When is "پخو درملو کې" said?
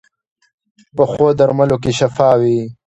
0.95-1.91